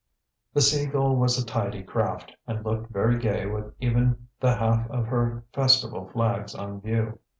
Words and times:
The 0.55 0.61
Sea 0.61 0.87
Gull 0.87 1.15
was 1.15 1.37
a 1.37 1.45
tidy 1.45 1.83
craft, 1.83 2.33
and 2.47 2.65
looked 2.65 2.89
very 2.91 3.19
gay 3.19 3.45
with 3.45 3.71
even 3.79 4.29
the 4.39 4.55
half 4.55 4.89
of 4.89 5.05
her 5.05 5.43
festival 5.53 6.09
flags 6.09 6.55
on 6.55 6.81
view. 6.81 7.19